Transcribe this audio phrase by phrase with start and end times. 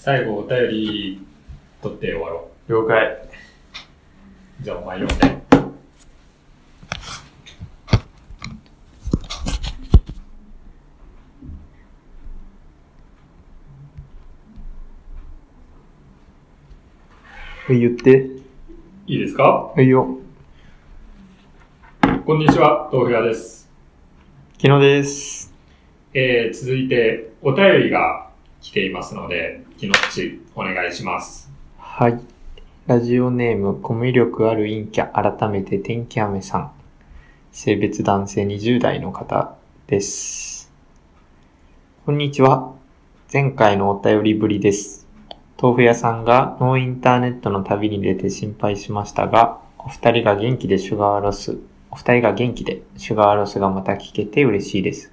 [0.00, 1.26] 最後お便り
[1.82, 3.04] 取って終わろ了解。
[3.04, 3.28] う。
[4.62, 5.26] じゃあお前読んで。
[17.66, 18.30] はい、言って。
[19.08, 19.72] いいですか？
[19.74, 20.16] はいよ。
[22.24, 23.68] こんにちは、豆腐屋です。
[24.62, 25.52] 昨日です。
[26.14, 28.30] えー、続いてお便りが
[28.60, 31.52] 来ていますので、きのっちお願いします。
[31.78, 32.20] はい。
[32.88, 36.72] ラジオネーム、コミュ力ある陰キャ、改めて天気雨さん。
[37.52, 39.54] 性別男性20代の方
[39.86, 40.72] です。
[42.04, 42.74] こんにちは。
[43.32, 45.06] 前回のお便りぶりです。
[45.62, 51.56] 豆腐屋さんがノーインターネットの旅に出て心配しましたが、お二人が元気でシュガーロス、
[51.92, 55.12] お二人が元気でシュガーロスがまた聞けて嬉しいです。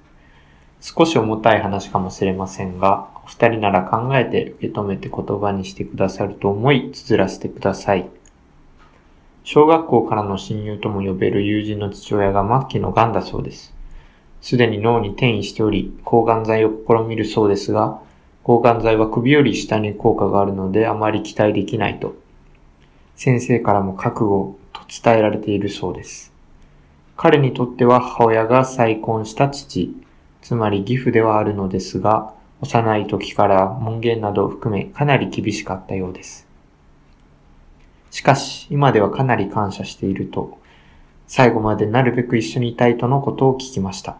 [0.80, 8.08] 少し重たい話かもしれませんが、お二人なら考えて受け止めて言葉にしてくださると思い、綴らせてください。
[9.42, 13.74] 小学校からの親友とも呼べる友人の父親が末期の癌だそうです。
[14.40, 18.00] すでに脳に転移しており、抗がん剤を試みるそうですが、
[18.44, 22.14] 抗がん剤は首より下に効果があるのであまり期待できないと。
[23.16, 26.32] 先生からも覚悟と伝えられているそうです。
[27.16, 29.96] 彼にとっては母親が再婚した父、
[30.42, 36.46] つまり義父ではあるのですが、幼い時から門限などを含めかなり厳しかったようです。
[38.10, 40.58] しかし、今ではかなり感謝していると、
[41.26, 44.16] 最後までなるべく一緒にいたいとのことを聞きました。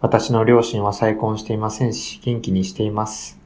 [0.00, 3.38] 私の両親は再婚していませんし、元気にしています。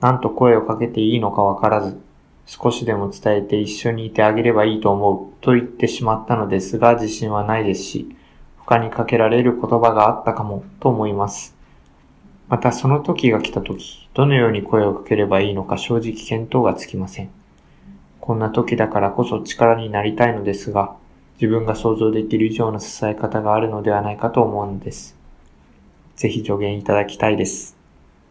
[0.00, 2.00] なんと声をかけていいのかわからず、
[2.46, 8.16] 少しでも伝えて一緒にいてあげればいいと思うと言ってしまったのですが、自信はないですし、
[8.58, 11.53] 他にかけられる言葉があったかもと思います。
[12.48, 17.30] またその時が来た時、どのように声をかければいいのか正直見当がつきません。
[18.20, 20.96] こんな時だからこそ力になりたいのですが、
[21.40, 25.16] 自分が想像できる以上の支え方があるのではないかと思うのです。
[26.16, 27.76] ぜひ助言いただきたいです。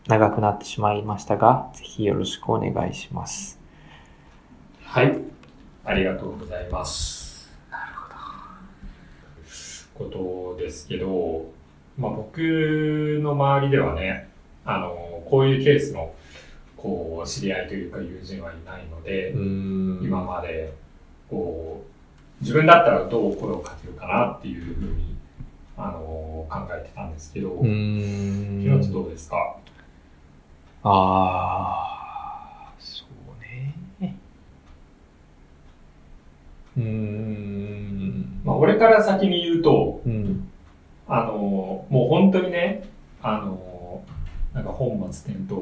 [0.08, 3.60] 長くなってしまいましたが、ぜひよろしくお願いします。
[4.84, 5.18] はい。
[5.86, 7.52] ありがとうございます。
[7.70, 7.94] なる
[9.96, 10.12] ほど。
[10.12, 11.46] ことですけど、
[11.98, 12.38] まあ僕
[13.22, 14.30] の周りではね、
[14.66, 16.14] あの、こういうケースの、
[16.78, 20.74] こう、知り合いというか友人はいないので、ん今まで、
[21.30, 21.84] こ
[22.42, 25.16] う、自分だったらどう声をかけるかなっていうふうに、
[25.78, 26.00] あの、
[26.50, 27.56] 考えてたんですけど、ひ
[28.68, 28.92] ろちん。
[28.94, 29.58] どうですか？
[30.84, 33.76] ああ、そうね。
[36.76, 38.42] うーん。
[38.44, 40.43] まあ俺から先に言うと、うん。
[41.08, 41.34] あの、
[41.90, 42.84] もう本当にね、
[43.22, 44.04] あの、
[44.54, 45.62] なんか本末転倒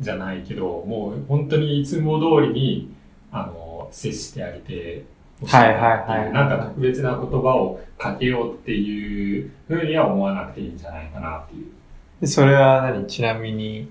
[0.00, 2.94] じゃないけど、もう本当にいつも通りに、
[3.32, 5.04] あの、接してあげて
[5.46, 11.66] はいはいはいなんか特別な言葉をかけようっていうふうには思わなくていいんじゃないかなっていう。
[12.20, 13.06] でそれは何？
[13.06, 13.88] ちなみに、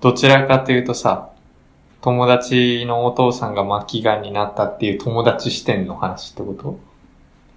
[0.00, 1.30] どちらかというとさ、
[2.02, 6.78] 友達のお父さんが末期癌になったっていう友達視点の話ってこと？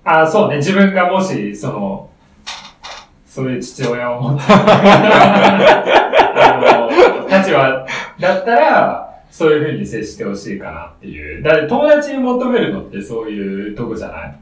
[0.06, 2.09] あ、そうね、自分がもし、その、
[3.40, 4.38] そういう父親を持っ
[7.30, 7.86] 立場
[8.20, 11.44] だったら、そういうふうに接してほしいかなっていう。
[11.44, 14.36] だって友達に求めるのってそういうとこじゃない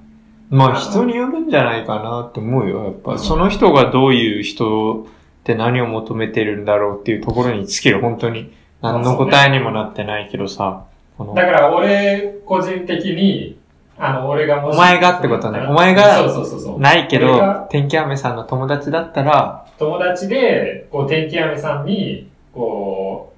[0.50, 2.86] まあ人によるんじゃないかなって思うよ。
[2.86, 5.06] やっぱ、うんその人がどういう人っ
[5.44, 8.00] て何を求めてるんだろうっていうところに尽きる。
[8.02, 8.52] 本当に。
[8.82, 10.86] 何の答えにもなってないけどさ。
[11.20, 13.57] だから俺、個人的に、
[14.00, 16.80] あの、俺がもしお前がってことねお前がそうそうそうそう。
[16.80, 23.34] ないけど、天気雨さんの友達だったら、友達で、こう、天気雨さんに、こ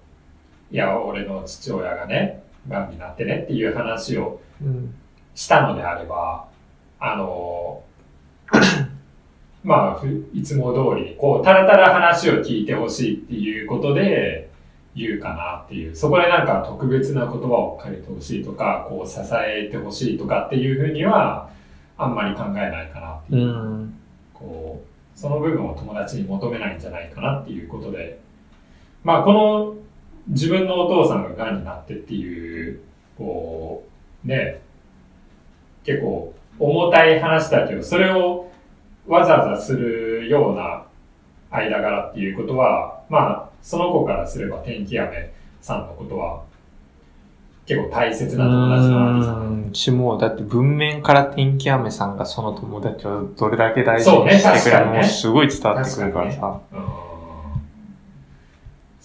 [0.72, 4.94] う、いや、俺の父親がね、癌になってねっていう話をうん、
[5.36, 6.46] したのであれば、
[7.00, 7.82] あの、
[9.64, 14.49] まあ、ふいつも通りに、こう、たらたら話を聞いてほしいっていうことで
[14.96, 21.50] 言うかなっていう、そこでなんか特別な言葉をかけてほしいとか、こう、支えてほしいとかっていうふうには、
[21.98, 24.00] あんまり考えないかなってういう、ん、
[24.34, 28.20] こう、その部分を友達に求めないんじゃないかなっていうことで、
[29.04, 29.76] まあ、この、
[30.28, 32.80] 自分のお父さんが癌になってっていう、
[33.18, 33.84] こ
[34.26, 34.62] う、ね、
[35.84, 38.52] 結構重たい話だけど、それを
[39.08, 40.86] わざわざするような
[41.50, 46.44] 間柄っていうことは、まあ、その子からすれば天気雨さんのことは、
[47.66, 49.64] 結構大切な友達なわけじゃん。
[49.66, 49.74] うん。
[49.74, 56.60] しもう、だって文面から天気雨さんがその友達をどれだけ大事にしてくれるのすごい伝わってくるから確さ。
[56.74, 57.10] うん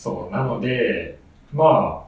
[0.05, 1.19] そう、なので、
[1.51, 2.07] ま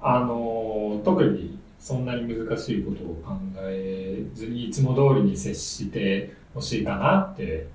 [0.00, 7.68] あ、あの、特にそんなに難しいことを考えずに、いつも通りに接してほしいかなって、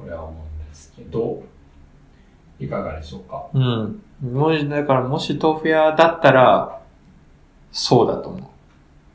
[0.00, 1.42] 俺は思うんですけど、
[2.58, 3.46] いかがでしょうか？
[3.54, 4.02] うん。
[4.32, 6.80] もし、だからもし豆腐屋だったら、
[7.70, 8.50] そうだと思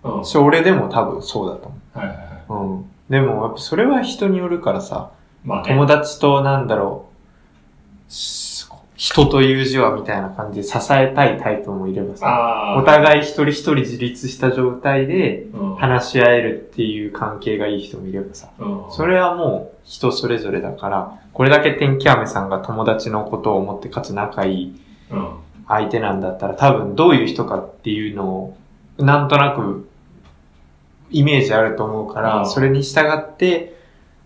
[0.03, 0.21] うん。
[0.21, 0.25] う。
[0.25, 2.25] そ俺でも多分そうだと思はいはいはい。
[2.49, 2.53] う。
[2.53, 2.85] うん。
[3.09, 5.11] でも、やっぱそれは人によるからさ、
[5.43, 5.69] まあね。
[5.69, 7.05] 友達となんだろ
[8.07, 8.50] う、す
[9.01, 12.75] 人という字はみたいな感じで支えたいタイプもいればさ。
[12.79, 18.83] お互い一人一人自立した状態でうん、話し合えるっていう関係がいい人もいればさ、うん。
[18.91, 25.29] それはもう人それぞれだから、これだけ天気雨さんが友達のことを思ってかつ仲いいうん。
[25.67, 28.57] 相手なんだったら多分どういう人かっていうのを
[28.99, 29.89] なんとなく
[31.09, 33.75] イメージあると思うから、うんそれに従って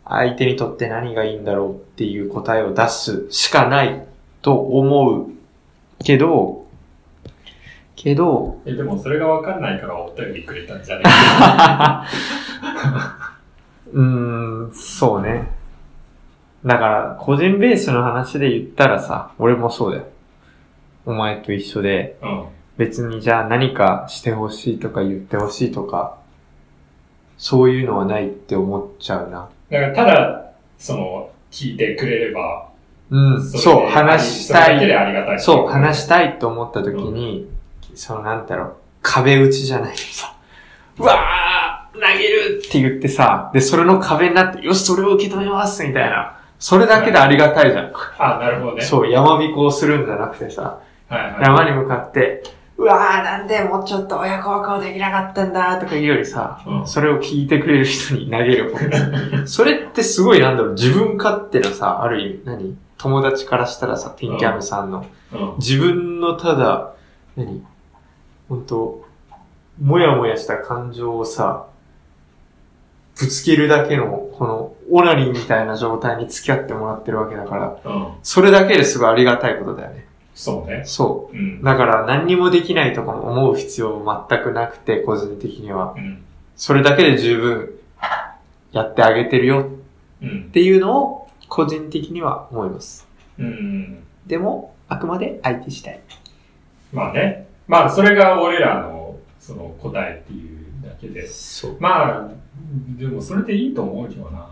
[0.03, 4.05] 相手にとって何がいいんだろうっていう答えを出すしかない
[4.45, 5.31] と思う
[6.03, 6.67] けど、
[7.95, 11.01] けど、え、でもそれがわかんないからお便りくれたんじゃね？
[11.01, 12.05] えか。
[13.91, 15.47] うーん、そうね。
[16.63, 20.05] だから、個人ベースの話で言ったらさ、俺もそうだよ。
[21.07, 22.45] お前と一緒で、うん。
[22.77, 26.19] 別にじゃあ何かしてほしいとか言ってほしいとか、
[27.39, 29.49] そういうのはないって思っちゃうな。
[29.71, 32.69] だから、ただ、その、聞いてくれれば、
[33.11, 34.95] うん、そう、話したそれだけでい。
[34.95, 35.39] ありがたい。
[35.39, 37.47] そう、話したいと思った時に、
[37.93, 40.35] そのなんだろう、壁打ちじゃないけどさ、
[40.99, 46.37] うわー投げるって言ってさ、で、それの壁になって、よし、それを受け止めますみたいな。
[46.59, 47.91] それだけでありがたいじゃん。
[48.17, 48.81] あ、なるほどね。
[48.81, 50.79] そう、山彦をするんじゃなくてさ、
[51.09, 51.41] はいはい。
[51.41, 52.43] 山に向かって、
[52.77, 56.87] うわーなんでもうちょっと親孝行できなかったんだとか言うよりさ、うん。
[56.87, 59.47] それを聞いてくれる人に投げる方。
[59.47, 62.77] それってすごいなんだろう、自分勝手なさ、ある意味、何？
[62.97, 65.53] 友達からしたらさ、ティンキャムさんの、うん。
[65.57, 66.93] 自分のただ、
[67.37, 67.65] 何？
[68.49, 69.05] 本当
[69.81, 71.67] もやもやした感情をさ、
[73.17, 78.07] ぶつけるだけの、この、オナニーみたいな状態に付き合ってもらってるわけだから、うん。
[78.21, 80.05] それだけですごいありがたいことだよね。
[80.35, 80.83] そうね。
[80.85, 81.35] そう。
[81.35, 81.63] うん。
[81.63, 85.95] だから何にもできないとかも思う必要全くなくて、個人的には。
[85.97, 86.23] うん。
[86.57, 87.69] それだけで十分
[88.71, 89.69] やってあげてるよ
[90.21, 90.51] うんっ。
[90.51, 93.07] ていうのを個人的には思います。
[93.39, 94.03] うん。
[94.27, 96.01] でも、あくまで相手したい。
[96.91, 97.47] まあね。
[97.67, 101.27] まあ、それが俺らの、その答えっていうだけで。
[101.27, 101.77] そう。
[101.79, 102.29] まあ、
[102.97, 104.49] でもそれでいいと思うけどな。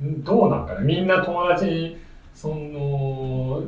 [0.00, 1.98] どうなんかなみんな友達に、
[2.34, 3.62] その、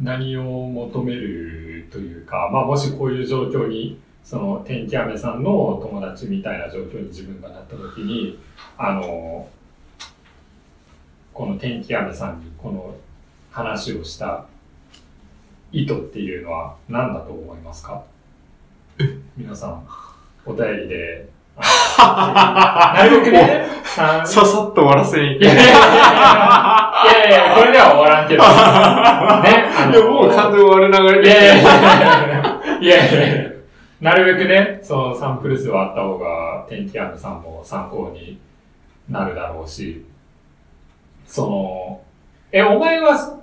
[0.00, 8.38] 何を求めるというか、まあもしこういう状況に、その天気雨さんの友達みたいな状況に自分がなった時に、
[8.76, 9.48] あの、
[11.32, 12.96] この天気雨さんにこの
[13.50, 14.46] 話をした
[15.72, 18.04] 意図っていうのは何だと思いますか？
[19.36, 19.86] 皆さん、
[20.44, 21.28] お便りで、
[21.58, 25.62] なるべくね、さんささっと終わらせに行いやいや
[27.28, 28.42] いやこれでは終わらんけど。
[29.42, 29.64] ね。
[29.92, 31.28] いや、もう完全に終わる流れで。
[31.28, 31.64] いやいやい
[32.84, 33.50] やいやいや
[34.00, 38.38] なるべくね、そのサンプル数はあった方が、天気アムさんも参考に
[39.08, 40.04] なるだろうし、
[41.26, 42.00] その、
[42.52, 43.38] え、お前は、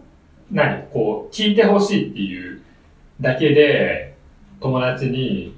[0.51, 0.83] 何？
[0.93, 2.61] こう、聞いてほしいっていう
[3.19, 4.13] だけで、
[4.61, 5.57] 友達に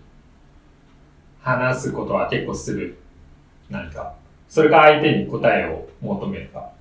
[1.46, 2.98] 話すことは結構する。
[3.70, 4.16] 何か。
[4.50, 6.72] それか相手に答えを求めるか。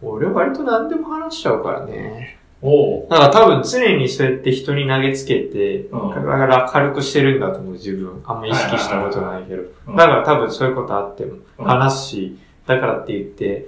[0.00, 2.38] 俺割と何でも話しちゃうからね。
[2.60, 8.22] おうなんか多分常にそうやって人に投げつけて、うんだから軽くしてるんだと思う自分。
[8.24, 9.62] あんま意識したことないけど。
[9.88, 13.66] うんだから多分そういうことあってもうん話すし、だからって言って、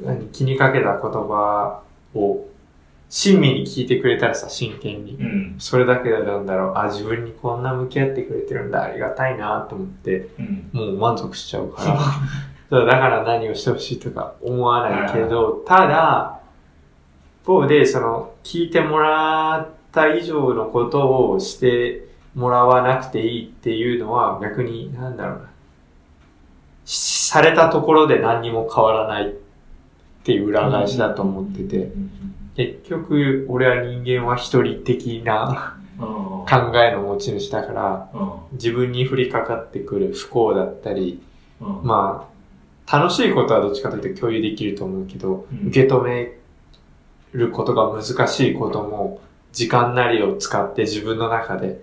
[0.00, 1.82] 何気にかけた言葉
[2.16, 2.44] を
[3.10, 5.14] 親身に聞いてくれたらさ、真剣に。
[5.14, 5.54] うん。
[5.58, 10.70] それだけでなんだろう、あ、自分にこんな向き合ってくれてるんだ、ありがたいなと思って、うん。
[10.72, 11.98] もう満足しちゃうから。
[12.68, 16.40] そうだから何をしてほしいとか思わないけど、ただ、
[17.42, 25.48] 一方で、その、聞いてもらった以上のことをしてもらわなくていいっていうのは逆に、なんだろうな。
[26.84, 29.32] しされたところで何にも変わらないっ
[30.24, 31.90] ていう裏返しだと思ってて、
[32.58, 36.06] 結局、俺は人間は一人的なうん。
[36.48, 38.30] 考えの持ち主だから、うん。
[38.52, 41.20] 自分に降りかかってくる不幸だったり、
[41.60, 41.80] うん。
[41.84, 42.28] ま
[42.86, 46.32] あ、楽しいことはどっちかというと共有できると思うけど、うん受け止め
[47.32, 49.20] ることが難しいことも、
[49.52, 51.80] 時間なりを使って自分の中で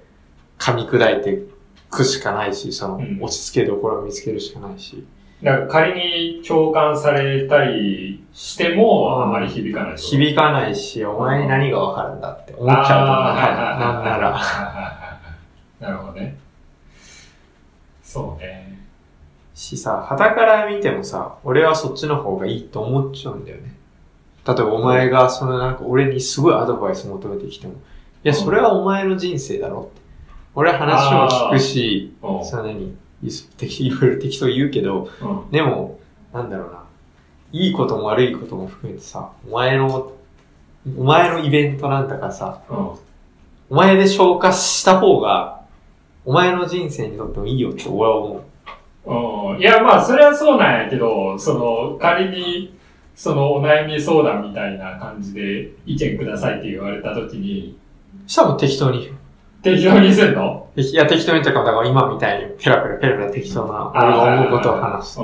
[0.60, 1.48] 噛み砕いてい
[1.90, 5.06] くしかないし、そのうん、落ち着けどころを見つけるしかないし、
[5.44, 5.94] だから仮
[6.40, 9.98] に共感されたりしても、あまり響かない。
[9.98, 13.36] 響かないし、お前に何がわかるんだって思っちゃうと思う。
[13.36, 14.42] なんなら。
[15.80, 16.38] なるほどね。
[18.02, 18.80] そうね。
[19.54, 23.74] しさ、肌から見てもさ、俺はそっちの方がいいと思っちゃうんだよね。
[24.48, 27.76] 例えばお前がそのなんか俺にすごいアドバイス求めてきても、い
[28.24, 30.02] や、それはお前の人生だろって。
[30.56, 32.14] 俺は話も聞くし、
[32.44, 32.96] それ何
[33.84, 36.00] いろいろ適当言うけど、うん、でも、
[36.34, 36.84] なんだろうな。
[37.52, 40.12] いいことも悪いことも含めてさ、お前の、
[40.98, 43.00] お前のイベントなんだからさ、うん、お
[43.76, 45.62] 前で消化した方が、
[46.26, 48.36] お前の人生にとってもいいよって俺は思
[49.06, 49.54] う。
[49.54, 52.76] うん、いや、まあ、それはそうなんやけど、その、仮に、
[53.16, 57.78] そのお悩み相談みたいな感じで意見くださいって言われたときに、
[58.28, 59.12] したらもう適当に。
[59.66, 60.68] 適当にすんの？
[60.76, 65.20] いや、適当にとか、だから今みたいにペラペラペラペラ適当な、俺が思うことを話す。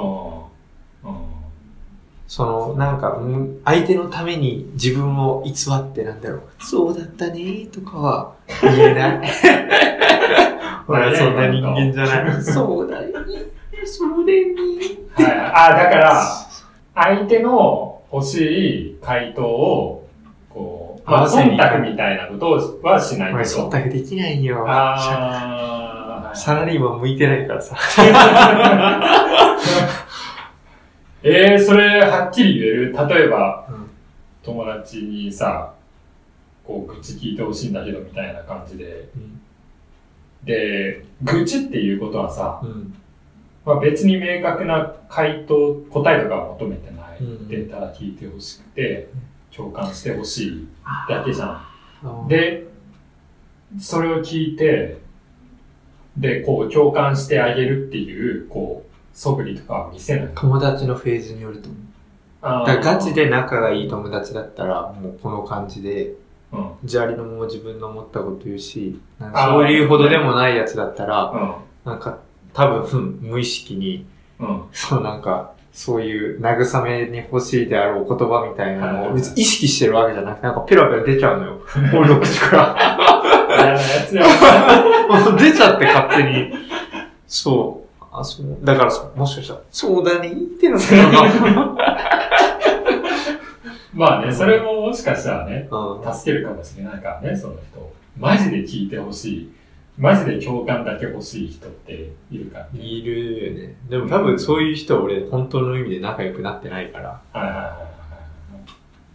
[2.27, 3.19] その、なんか、
[3.65, 6.41] 相手のために自分を偽ってなんだろう。
[6.63, 9.21] そうだったねとかは言えない。
[10.87, 12.39] 俺はそんな人間じゃない。
[12.41, 13.39] そうだよね。
[13.83, 14.53] そうだよね。
[15.15, 15.25] はい。
[15.53, 16.23] あ、だから、
[16.95, 18.37] 相手の欲し
[18.91, 20.00] い回答を、
[21.05, 23.69] まあ、忖度みたいなことはしないけど。
[23.69, 24.63] 忖度できないよ。
[24.67, 27.75] あサラリーマン向いてないからさ。
[31.23, 32.93] え えー、それはっきり言える？
[33.09, 33.89] 例えば、うん、
[34.43, 35.73] 友達にさ、
[36.65, 39.09] こう、愚痴聞いてほしいんだけど、みたいな感じで。
[39.15, 39.41] うん、
[40.45, 42.93] で、愚痴っていうことはさ、うん
[43.65, 47.47] まあ、別に明確な回答、答えとかは求めてない。
[47.47, 49.09] で、ただ聞いてほしくて、
[49.55, 50.67] 共感してほしい
[51.09, 51.61] だけじゃ
[52.03, 52.27] ん。
[52.27, 52.67] で、
[53.79, 54.99] それを聞いて、
[56.17, 60.29] で、こう、共感してあげるっていう、こう、素振りとかは見せない。
[60.35, 61.81] 友達のフェーズによると思う。
[62.41, 66.13] だからガチで仲がいい友達だったら、もうこの感じで、
[66.51, 71.25] うん、砂利のまま自分の思ったこと言うし、そういうほどでもないやつだったら、
[71.85, 72.19] うん、なんか
[72.53, 74.05] 多分、無意識に、
[74.39, 81.61] うん、そうなんか、そういう慰めに欲しいであろう言葉みたいなのを別に意識してるわけじゃなくて、なんかペラペラ出ちゃうのよ。
[81.93, 82.75] 俺の口から。
[85.37, 86.53] 出ちゃって勝手に。
[87.27, 88.03] そう。
[88.11, 88.57] あ、そう。
[88.63, 90.85] だからもしかしたら、そうだね、ってのか
[93.93, 97.91] まあね、それももしかしたらね、うん、助けるかもしれないからね、その人。
[98.17, 99.51] マジで聞いてほしい。
[100.01, 103.75] マジで共感だけ欲しい人っているか、ね、いるよね。
[103.87, 107.21] でも多分そういう人俺本当の意味で仲良くなってないから。
[107.31, 107.87] はいはいはいは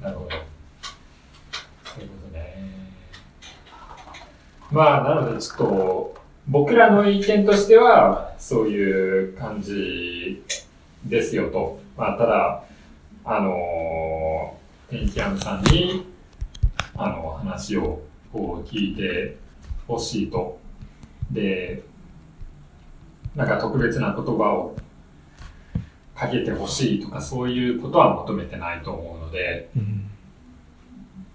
[0.00, 0.04] い。
[0.04, 0.30] なるほど。
[0.30, 2.70] そういうことね。
[4.70, 6.16] まあ、なのでちょっと、
[6.46, 10.44] 僕らの意見としては、そういう感じ
[11.04, 11.80] ですよと。
[11.96, 12.62] まあ、ただ、
[13.24, 16.06] あのー、天気屋さんに、
[16.94, 18.02] あの、話を
[18.32, 19.36] こう聞いて
[19.88, 20.64] ほしいと
[21.30, 21.82] で、
[23.34, 24.76] なんか特別な言葉を
[26.14, 30.10] かけてほしいとかそういうことは求めてないと思うので、うん、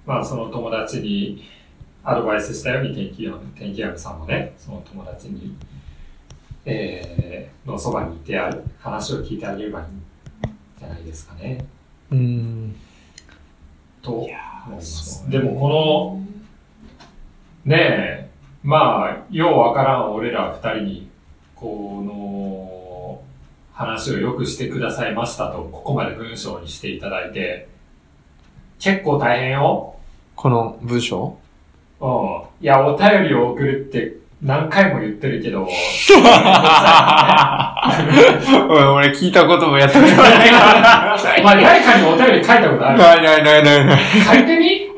[0.08, 1.44] まあその友達に
[2.04, 5.56] アドバイスしたように天気天気屋さんもね、その友達に、
[6.66, 10.02] えー、のそばにいてある、話を聞いてあげればいいん
[10.80, 11.64] じゃないですかね。
[12.12, 12.76] うん。
[14.02, 14.32] と思い
[14.72, 15.30] ます。
[15.30, 16.26] でもこ
[17.66, 18.30] の、ねえ、
[18.64, 21.10] まあ、ようわからん俺ら二人に、
[21.56, 23.22] この、
[23.74, 27.68] 話をよくしてくださいましたと、ここまで文章にしていただいて、
[28.80, 29.96] 結構大変よ。
[30.36, 31.38] この文章？
[32.00, 32.10] うん。
[32.62, 35.64] いや、お便りを送るって何回も言ってるけど、
[38.96, 41.18] 俺聞いたこともやったことないから。
[41.44, 42.98] まあ、誰かにお便り書いたことある？
[42.98, 44.00] ないないないないない。
[44.00, 44.82] 書いてみ？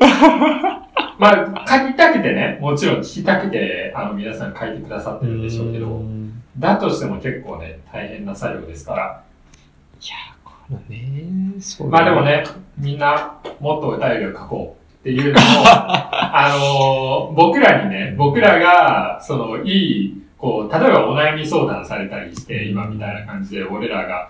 [1.24, 6.02] まあ、書きたくてね、もちろん聞きたくて、あの、皆さん書いてくださってるんでしょうけど、
[6.58, 9.24] だとしても結構ね、大変な作業ですから。
[10.02, 10.14] いや、
[10.44, 12.44] このね、そう、まあでもね、
[12.76, 24.28] みんな、もっとお便りを書こうっていうのも、 あのー、僕らにね、僕らが、その、いい、こう、例えばお悩み相談されたりして、今みたいな感じで、俺らが、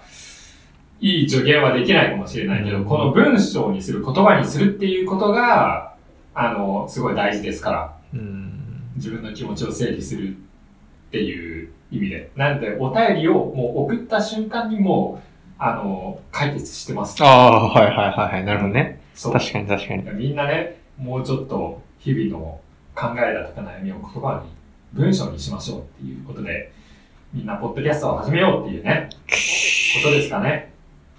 [1.00, 5.93] いい助言はできないかもしれないけど、この文章にする、言葉にするっていうことが、
[6.34, 12.30] あの、すごい大事ですから、うん、自分の気持ちを整理するっていう意味で。
[12.36, 17.22] なんで、お便りをもう送った瞬間にもう、あの、解決してます。
[17.22, 18.44] ああ、はいはいはいはい。
[18.44, 19.00] なるほどね。
[19.14, 19.32] そう。
[19.32, 20.02] 確かに確かに。
[20.14, 22.60] みんなね、もうちょっと日々の
[22.94, 24.50] 考えだとか悩みを言葉に、
[24.92, 26.72] 文章にしましょうっていうことで、
[27.32, 29.08] みんなポッドキャストを始めようっていうね。
[30.02, 30.72] ことですかね。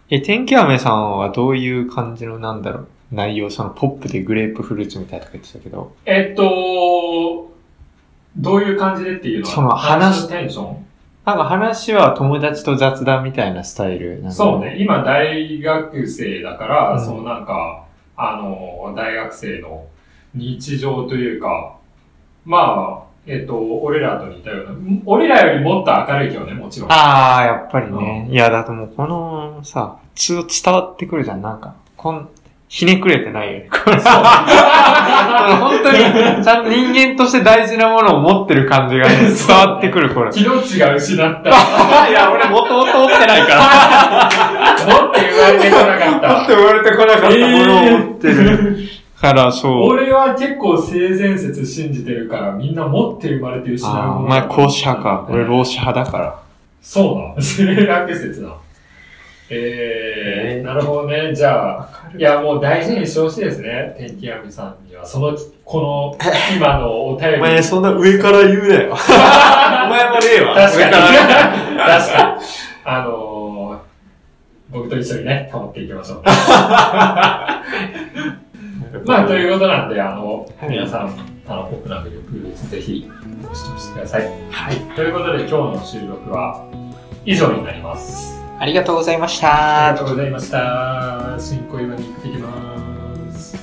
[0.09, 5.93] え、天気雨さんはどういう感じのなんだろう内容、そのポップでグレープフルーツみたいとか言ってたけど。
[6.05, 7.51] えっと、
[8.37, 9.53] どういう感じでっていうのは？
[9.55, 10.85] その話のテンション？
[11.25, 14.59] なんか話は友達と雑談みたいなスタイルなんだそう。
[14.59, 14.75] ね。
[14.77, 19.85] 今大学生だから、うんそのなんか、あの、大学生の
[20.35, 21.77] 日常というか、
[22.45, 26.91] まあ、えっと、俺らと似たような、ん俺らよりもっと明るいけどね、もちろん。
[26.91, 28.27] ああ、やっぱりね。
[28.29, 31.41] いや、だともうこのさ、普通伝わってくるじゃん。
[31.41, 32.29] なんか、こん、
[32.75, 33.69] ひねくれてないよね。
[33.71, 40.29] これ本当に、ちゃんと人間として大事なものを持ってる感じが 伝わってくる、これ。
[40.29, 41.47] 気の血が失った。
[42.09, 43.61] いや、俺もともと持ってないから。
[44.93, 46.55] もっと言われてこなかっ持ってた。
[46.57, 48.77] 言われてこなかったものを持ってる。
[49.21, 49.71] から、そう。
[49.91, 54.25] 俺は結構性善説信じてるから、みんな持って生まれて失うああ、もの。
[54.25, 55.25] お前孔子派か。
[55.29, 56.35] 俺老子派だから。
[56.81, 58.49] そうなの性悪説な。
[59.49, 61.35] えー、なるほどね。
[61.35, 63.95] じゃあ、いや、もう大事にしてほしいですね。
[63.97, 65.05] 天気闇さんには。
[65.05, 66.17] その、この、
[66.55, 67.35] 今のお便り。
[67.37, 68.93] お前そんな上から言うなよ。
[69.85, 70.55] お前もねえわ。
[70.55, 70.91] 確かに。
[70.91, 72.45] 確かに。
[72.85, 76.23] あのー、僕と一緒にね、保っていきましょう。
[79.05, 81.13] まあ、ということなんで、あの、はい皆さん、
[81.47, 83.07] あの、ポップなグループ、ぜひ、
[83.53, 84.23] 視聴してください。
[84.49, 84.75] はい。
[84.95, 86.65] ということで、今日の収録は
[87.25, 88.44] 以上になります。
[88.57, 90.07] ありがとうございましありたが。
[90.07, 91.35] とうございました。
[91.39, 93.57] 新小岩に行ってきます。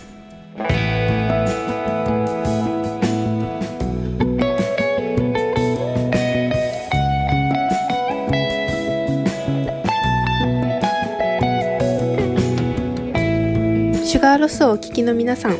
[14.07, 15.57] シュガーロスをお聞きの皆さん、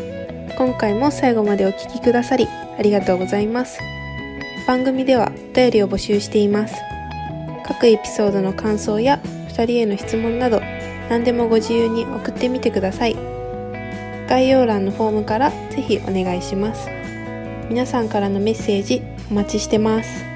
[0.59, 2.47] 今回も最後までお聞きくださり
[2.79, 3.81] ありがとうございます。
[4.67, 6.92] 番組ではお便りを募集しています。
[7.65, 10.61] 各エピソードの感想や2人への質問など
[11.09, 13.17] 何でもご自由に送ってみてください。
[14.29, 16.89] 概要欄のフォームから是非お願いします。
[17.69, 20.32] 皆さんからのメッセージお待ちしてます。